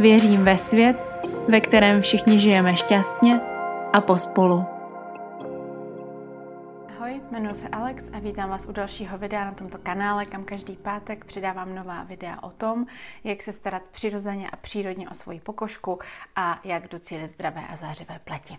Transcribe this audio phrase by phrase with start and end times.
[0.00, 0.96] Věřím ve svět,
[1.48, 3.40] ve kterém všichni žijeme šťastně
[3.92, 4.64] a pospolu.
[6.96, 10.76] Ahoj, jmenuji se Alex a vítám vás u dalšího videa na tomto kanále, kam každý
[10.76, 12.86] pátek přidávám nová videa o tom,
[13.24, 15.98] jak se starat přirozeně a přírodně o svoji pokožku
[16.36, 18.58] a jak docílit zdravé a zářivé pleti.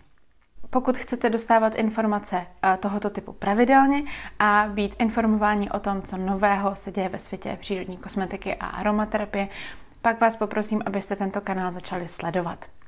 [0.70, 4.02] Pokud chcete dostávat informace eh, tohoto typu pravidelně
[4.38, 9.48] a být informováni o tom, co nového se děje ve světě přírodní kosmetiky a aromaterapie,
[10.02, 12.79] pak vás poprosím, abyste tento kanál začali sledovat.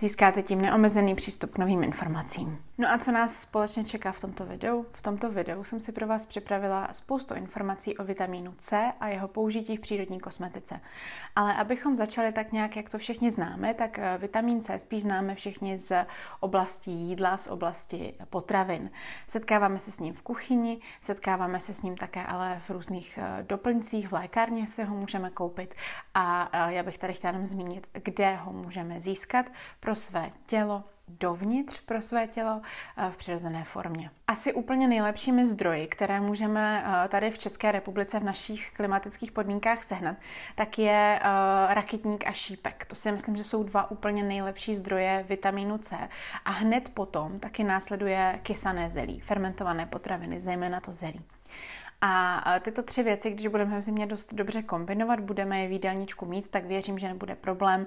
[0.00, 2.58] Získáte tím neomezený přístup k novým informacím.
[2.78, 4.86] No a co nás společně čeká v tomto videu?
[4.92, 9.28] V tomto videu jsem si pro vás připravila spoustu informací o vitamínu C a jeho
[9.28, 10.80] použití v přírodní kosmetice.
[11.36, 15.34] Ale abychom začali tak nějak, jak to všichni známe, tak eh, vitamin C spíš známe
[15.34, 16.06] všichni z
[16.40, 18.90] oblasti jídla, z oblasti potravin.
[19.26, 23.42] Setkáváme se s ním v kuchyni, setkáváme se s ním také ale v různých eh,
[23.42, 25.74] doplňcích, v lékárně si ho můžeme koupit
[26.14, 29.46] a eh, já bych tady chtěla jenom zmínit, kde ho můžeme získat
[29.80, 32.62] pro své tělo, dovnitř pro své tělo
[32.96, 34.10] eh, v přirozené formě.
[34.26, 39.82] Asi úplně nejlepšími zdroji, které můžeme eh, tady v České republice v našich klimatických podmínkách
[39.82, 40.16] sehnat,
[40.54, 42.86] tak je eh, rakitník a šípek.
[42.88, 46.08] To si myslím, že jsou dva úplně nejlepší zdroje vitamínu C.
[46.44, 51.20] A hned potom taky následuje kysané zelí, fermentované potraviny, zejména to zelí.
[52.00, 56.26] A tyto tři věci, když budeme v zimě dost dobře kombinovat, budeme je v jídelníčku
[56.26, 57.86] mít, tak věřím, že nebude problém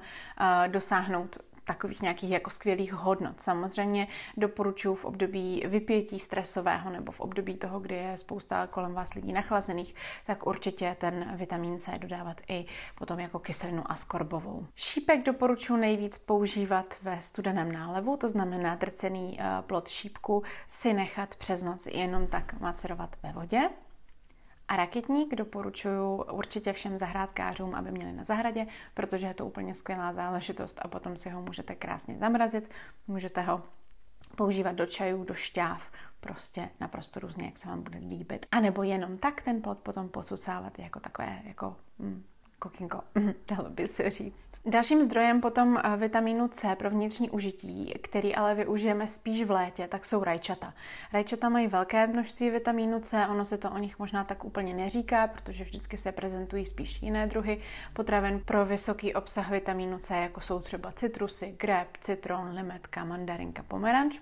[0.67, 1.37] dosáhnout
[1.69, 3.41] takových nějakých jako skvělých hodnot.
[3.41, 4.07] Samozřejmě
[4.37, 9.33] doporučuji v období vypětí stresového nebo v období toho, kdy je spousta kolem vás lidí
[9.33, 12.65] nachlazených, tak určitě ten vitamin C dodávat i
[12.95, 14.67] potom jako kyselinu askorbovou.
[14.75, 21.35] Šípek doporučuji nejvíc používat ve studeném nálevu, to znamená drcený eh, plod šípku si nechat
[21.35, 23.69] přes noc jenom tak macerovat ve vodě.
[24.69, 30.13] A raketník doporučuji určitě všem zahrádkářům, aby měli na zahradě, protože je to úplně skvělá
[30.13, 32.69] záležitost a potom si ho můžete krásně zamrazit,
[33.07, 33.63] můžete ho
[34.35, 38.45] používat do čajů, do šťáv, prostě naprosto různě, jak se vám bude líbit.
[38.51, 42.23] A nebo jenom tak ten plod potom pocucávat jako takové jako mm,
[42.59, 43.01] kokinko,
[43.47, 44.51] dalo by se říct.
[44.65, 49.87] Dalším zdrojem potom eh, vitamínu C pro vnitřní užití, který ale využijeme spíš v létě,
[49.87, 50.73] tak jsou rajčata.
[51.13, 55.27] Rajčata mají velké množství vitamínu C, ono se to o nich možná tak úplně neříká,
[55.27, 57.61] protože vždycky se prezentují spíš jiné druhy
[57.93, 64.19] potravin pro vysoký obsah vitamínu C, jako jsou třeba citrusy, grep, citron, limetka, mandarinka, pomeranč.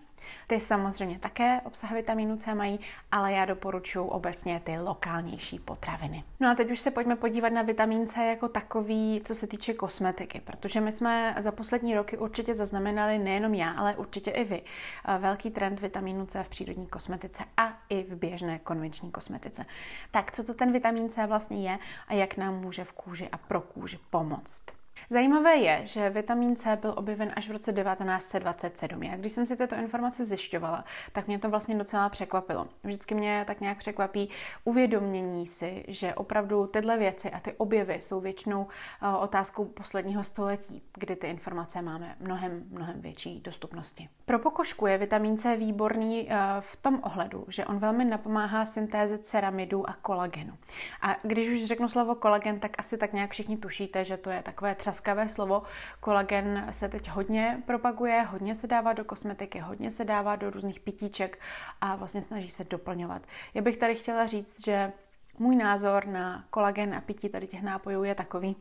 [0.48, 2.80] Ty samozřejmě také obsah vitamínu C mají,
[3.12, 6.24] ale já doporučuji obecně ty lokálnější potraviny.
[6.40, 9.74] No a teď už se pojďme podívat na vitamin C jako takový, co se týče
[9.74, 14.62] kosmetiky, protože my jsme za poslední roky určitě zaznamenali nejenom já, ale určitě i vy
[14.62, 19.66] eh, velký trend vitamínu C v přírodní kosmetice a i v běžné konvenční kosmetice.
[20.12, 23.38] Tak co to ten vitamin C vlastně je a jak nám může v kůži a
[23.38, 24.64] pro kůži pomoct?
[25.10, 29.04] Zajímavé je, že vitamin C byl objeven až v roce 1927.
[29.04, 32.68] Já když jsem si tyto informace zjišťovala, tak mě to vlastně docela překvapilo.
[32.84, 34.30] Vždycky mě tak nějak překvapí
[34.64, 38.68] uvědomění si, že opravdu tyhle věci a ty objevy jsou většinou
[39.02, 44.10] eh, otázkou posledního století, kdy ty informace máme mnohem, mnohem větší dostupnosti.
[44.26, 49.18] Pro pokožku je vitamin C výborný eh, v tom ohledu, že on velmi napomáhá syntéze
[49.18, 50.54] ceramidů a kolagenu.
[51.02, 54.42] A když už řeknu slovo kolagen, tak asi tak nějak všichni tušíte, že to je
[54.44, 55.64] takové třaskavé slovo.
[56.00, 60.80] Kolagen se teď hodně propaguje, hodně se dává do kosmetiky, hodně se dává do různých
[60.80, 61.40] pitíček
[61.82, 63.22] a vlastně snaží se doplňovat.
[63.54, 64.92] Já bych tady chtěla říct, že
[65.40, 68.56] můj názor na kolagen a pití tady těch nápojů je takový,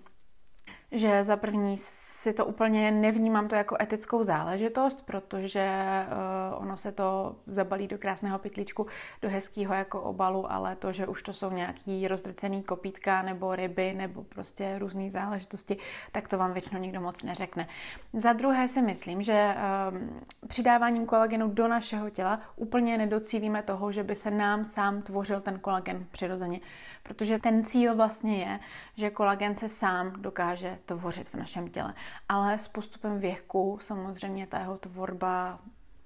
[0.93, 5.71] že za první si to úplně nevnímám to jako etickou záležitost, protože
[6.07, 8.87] uh, ono se to zabalí do krásného pytlíčku,
[9.23, 13.95] do hezkého jako obalu, ale to, že už to jsou nějaký rozdrcený kopítka nebo ryby
[13.95, 15.77] nebo prostě různé záležitosti,
[16.13, 17.69] tak to vám většinou nikdo moc neřekne.
[18.13, 19.55] Za druhé si myslím, že
[19.91, 25.41] um, přidáváním kolagenu do našeho těla úplně nedocílíme toho, že by se nám sám tvořil
[25.41, 26.61] ten kolagen přirozeně,
[27.07, 28.61] protože ten cíl vlastně je,
[28.97, 31.95] že kolagen se sám dokáže tvořit v našem těle.
[32.29, 35.59] Ale s postupem věku samozřejmě ta jeho tvorba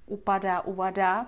[0.06, 1.26] upadá, uvadá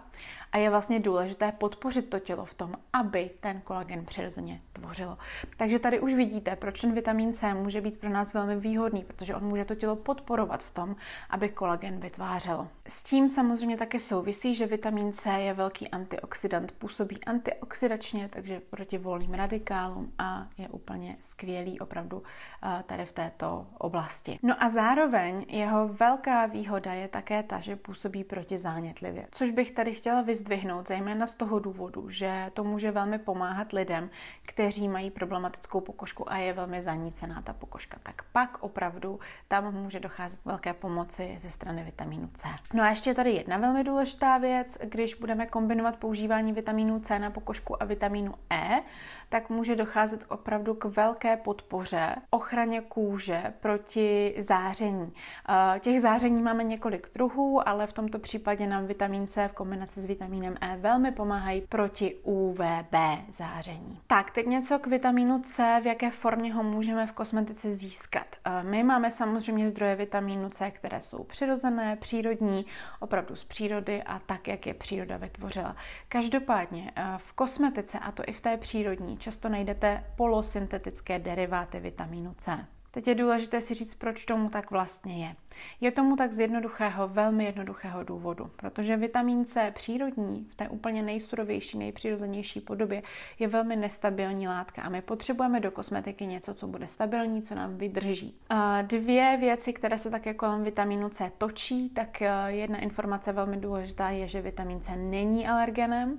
[0.53, 4.61] a je vlastně důležité podpořit to tělo v tom, aby ten kolagen přirozeně
[4.93, 5.19] vytvořilo.
[5.57, 9.35] Takže tady už vidíte, proč ten vitamin C může být pro nás velmi výhodný, protože
[9.35, 10.97] on může to tělo podporovat v tom,
[11.31, 12.69] aby kolagen vytvářelo.
[12.87, 18.99] S tím samozřejmě také souvisí, že vitamin C je velký antioxidant, působí antioxidačně, takže proti
[18.99, 22.23] volným radikálům a je úplně skvělý opravdu
[22.63, 24.39] eh, tady v této oblasti.
[24.43, 29.71] No a zároveň jeho velká výhoda je také ta, že působí proti zánětlivě, což bych
[29.71, 34.11] tady chtěla vyzdvihnout, zejména z toho důvodu, že to může velmi pomáhat lidem,
[34.43, 37.99] kteří mají problematickou pokožku a je velmi zanícená ta pokožka.
[38.03, 42.49] Tak pak opravdu tam může docházet velké pomoci ze strany vitamínu C.
[42.75, 47.31] No a ještě tady jedna velmi důležitá věc, když budeme kombinovat používání vitamínu C na
[47.31, 48.83] pokožku a vitamínu E,
[49.29, 55.13] tak může docházet opravdu k velké podpoře ochraně kůže proti záření.
[55.49, 60.01] Eh, těch záření máme několik druhů, ale v tomto případě nám vitamin C v kombinaci
[60.01, 62.95] s vitamínem E velmi pomáhají proti UVB
[63.31, 64.01] záření.
[64.07, 68.27] Tak, teď něco k vitamínu C, v jaké formě ho můžeme v kosmetice získat.
[68.45, 72.67] Eh, my máme samozřejmě zdroje vitamínu C, které jsou přirozené, přírodní,
[73.01, 75.77] opravdu z přírody a tak, jak je příroda vytvořila.
[76.09, 82.35] Každopádně eh, v kosmetice, a to i v té přírodní, často najdete polosyntetické deriváty vitamínu
[82.39, 82.67] C.
[82.95, 85.37] Teď je důležité si říct, proč tomu tak vlastně je.
[85.81, 91.03] Je tomu tak z jednoduchého, velmi jednoduchého důvodu, protože vitamin C přírodní v té úplně
[91.03, 93.03] nejsurovější, nejpřirozenější podobě
[93.39, 97.77] je velmi nestabilní látka a my potřebujeme do kosmetiky něco, co bude stabilní, co nám
[97.77, 98.35] vydrží.
[98.83, 104.11] Dvě věci, které se také kolem vitamínu C točí, tak e, jedna informace velmi důležitá
[104.11, 106.19] je, že vitamin C není alergenem,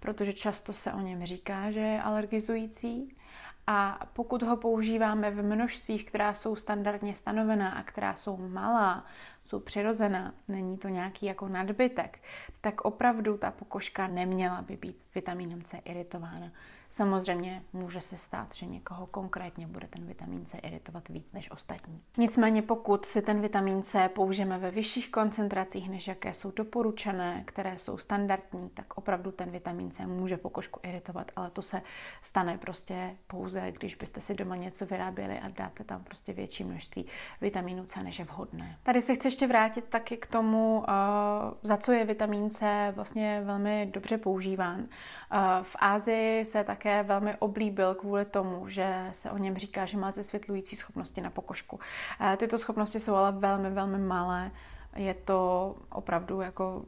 [0.00, 3.16] protože často se o něm říká, že je alergizující.
[3.72, 9.04] A pokud ho používáme v množstvích, která jsou standardně stanovená a která jsou malá,
[9.42, 12.22] jsou přirozená, není to nějaký jako nadbytek,
[12.60, 16.52] tak opravdu ta pokožka neměla by být vitamínem C iritována.
[16.92, 22.02] Samozřejmě může se stát, že někoho konkrétně bude ten vitamin C iritovat víc než ostatní.
[22.16, 27.78] Nicméně pokud si ten vitamin C použijeme ve vyšších koncentracích, než jaké jsou doporučené, které
[27.78, 31.82] jsou standardní, tak opravdu ten vitamin C může pokožku iritovat, ale to se
[32.22, 37.06] stane prostě pouze, když byste si doma něco vyráběli a dáte tam prostě větší množství
[37.40, 38.78] vitamínu C, než je vhodné.
[38.82, 40.92] Tady se chci ještě vrátit taky k tomu, eh,
[41.62, 44.80] za co je vitamin C vlastně velmi dobře používán.
[44.80, 49.86] Eh, v Ázii se tak také velmi oblíbil kvůli tomu, že se o něm říká,
[49.86, 51.80] že má zesvětlující schopnosti na pokožku.
[52.36, 54.50] Tyto schopnosti jsou ale velmi, velmi malé.
[54.96, 56.84] Je to opravdu jako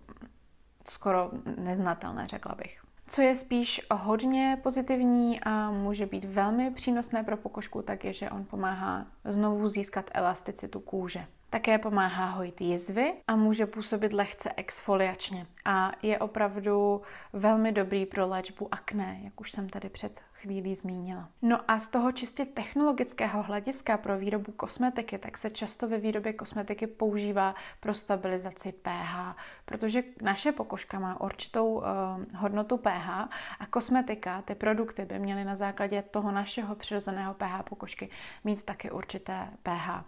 [0.89, 2.81] skoro neznatelné, řekla bych.
[3.07, 8.31] Co je spíš hodně pozitivní a může být velmi přínosné pro pokožku, tak je, že
[8.31, 11.27] on pomáhá znovu získat elasticitu kůže.
[11.53, 15.47] Také pomáhá hojit jizvy a může působit lehce exfoliačně.
[15.65, 17.03] A je opravdu
[17.33, 21.29] velmi dobrý pro léčbu akné, jak už jsem tady před chvílí zmínila.
[21.43, 26.33] No a z toho čistě technologického hlediska pro výrobu kosmetiky, tak se často ve výrobě
[26.33, 31.83] kosmetiky používá pro stabilizaci pH, protože naše pokožka má určitou uh,
[32.37, 33.09] hodnotu pH
[33.61, 38.11] a kosmetika, ty produkty by měly na základě toho našeho přirozeného pH pokožky
[38.45, 40.05] mít taky určité pH.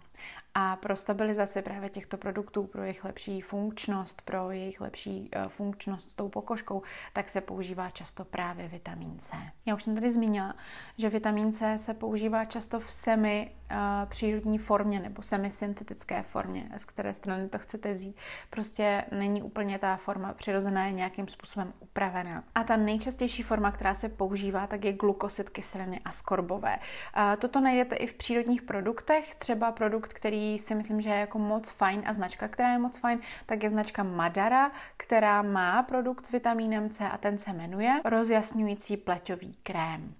[0.57, 6.09] A pro stabilizaci právě těchto produktů, pro jejich lepší funkčnost, pro jejich lepší uh, funkčnost
[6.09, 6.81] s tou pokožkou,
[7.13, 9.37] tak se používá často právě vitamin C.
[9.65, 10.55] Já už jsem tady zmínila,
[10.97, 13.77] že vitamin C se používá často v semi uh,
[14.09, 18.15] přírodní formě nebo semisyntetické formě, z které strany to chcete vzít.
[18.49, 22.43] Prostě není úplně ta forma přirozená, je nějakým způsobem upravená.
[22.55, 26.77] A ta nejčastější forma, která se používá, tak je glukosid kyseliny skorbové.
[26.77, 31.39] Uh, toto najdete i v přírodních produktech, třeba produkt, který si myslím, že je jako
[31.39, 36.25] moc fajn a značka, která je moc fajn, tak je značka Madara, která má produkt
[36.25, 40.15] s vitamínem C a ten se jmenuje rozjasňující pleťový krém.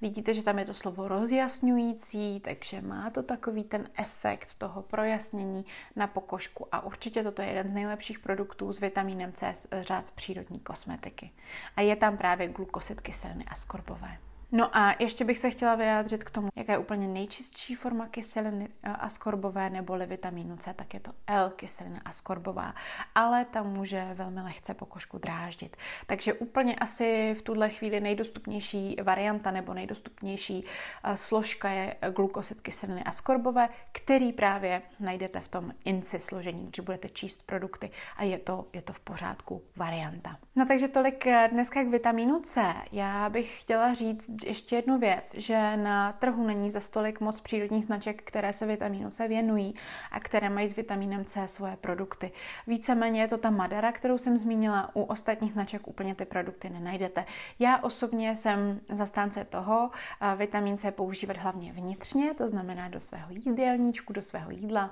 [0.00, 5.64] Vidíte, že tam je to slovo rozjasňující, takže má to takový ten efekt toho projasnění
[5.96, 10.10] na pokožku a určitě toto je jeden z nejlepších produktů s vitamínem C z řád
[10.10, 11.30] přírodní kosmetiky.
[11.76, 14.18] A je tam právě glukosid kyseliny a skorbové.
[14.52, 18.68] No a ještě bych se chtěla vyjádřit k tomu, jaká je úplně nejčistší forma kyseliny
[18.82, 22.74] eh, askorbové neboli vitamínu C, tak je to L-kyselina askorbová,
[23.14, 25.76] ale ta může velmi lehce pokožku dráždit.
[26.06, 30.64] Takže úplně asi v tuhle chvíli nejdostupnější varianta nebo nejdostupnější
[31.04, 37.08] eh, složka je glukosid kyseliny askorbové, který právě najdete v tom INCI složení, když budete
[37.08, 40.36] číst produkty a je to, je to v pořádku varianta.
[40.56, 42.74] No takže tolik eh, dneska k vitamínu C.
[42.92, 47.40] Já bych chtěla říct, říct ještě jednu věc, že na trhu není za stolik moc
[47.40, 49.74] přírodních značek, které se vitamínu C věnují
[50.10, 52.32] a které mají s vitamínem C svoje produkty.
[52.66, 57.24] Víceméně je to ta Madara, kterou jsem zmínila, u ostatních značek úplně ty produkty nenajdete.
[57.58, 59.90] Já osobně jsem zastánce toho
[60.36, 64.90] vitamin C používat hlavně vnitřně, to znamená do svého jídelníčku, do svého jídla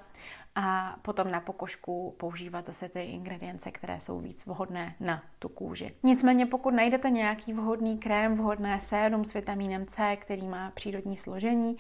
[0.54, 5.94] a potom na pokožku používat zase ty ingredience, které jsou víc vhodné na tu kůži.
[6.02, 11.76] Nicméně pokud najdete nějaký vhodný krém, vhodné sérum s vitamínem C, který má přírodní složení,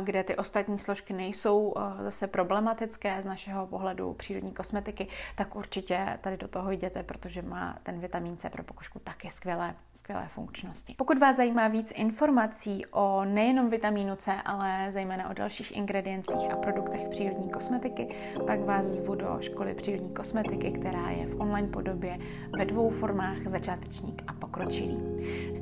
[0.00, 6.36] kde ty ostatní složky nejsou zase problematické z našeho pohledu přírodní kosmetiky, tak určitě tady
[6.36, 10.94] do toho jděte, protože má ten vitamin C pro pokožku taky skvělé, skvělé funkčnosti.
[10.98, 16.56] Pokud vás zajímá víc informací o nejenom vitamínu C, ale zejména o dalších ingrediencích a
[16.56, 18.11] produktech přírodní kosmetiky,
[18.46, 22.18] pak vás zvu do školy přírodní kosmetiky, která je v online podobě
[22.58, 25.00] ve dvou formách, začátečník a pokročilý.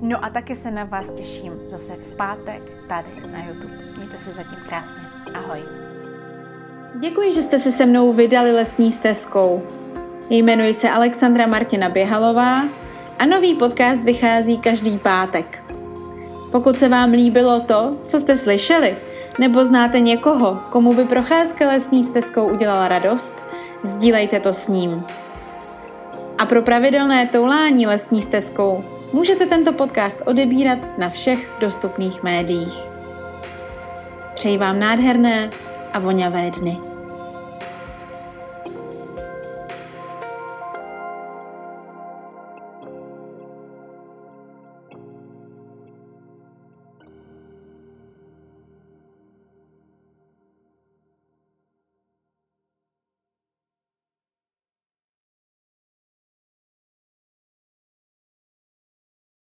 [0.01, 3.75] No a taky se na vás těším zase v pátek tady na YouTube.
[3.97, 5.03] Mějte se zatím krásně.
[5.35, 5.61] Ahoj.
[7.01, 9.63] Děkuji, že jste se se mnou vydali lesní stezkou.
[10.31, 12.65] Jmenuji se Alexandra Martina Běhalová
[13.19, 15.65] a nový podcast vychází každý pátek.
[16.53, 18.97] Pokud se vám líbilo to, co jste slyšeli,
[19.39, 23.35] nebo znáte někoho, komu by procházka lesní stezkou udělala radost,
[23.83, 25.05] sdílejte to s ním.
[26.39, 32.79] A pro pravidelné toulání lesní stezkou můžete tento podcast odebírat na všech dostupných médiích.
[34.35, 35.51] Přeji vám nádherné
[35.93, 36.90] a voňavé dny.